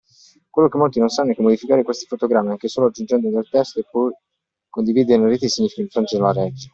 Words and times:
Quello 0.49 0.67
che 0.67 0.79
molti 0.79 0.97
non 0.97 1.09
sanno 1.09 1.29
è 1.29 1.35
che 1.35 1.43
modificare 1.43 1.83
questi 1.83 2.07
fotogrammi, 2.07 2.49
anche 2.49 2.67
solo 2.67 2.87
aggiungendo 2.87 3.29
del 3.29 3.47
testo, 3.51 3.79
e 3.79 3.85
poi 3.87 4.09
condividerle 4.67 5.25
in 5.25 5.29
rete 5.29 5.47
significa 5.47 5.81
infrangere 5.81 6.23
la 6.23 6.31
legge. 6.31 6.69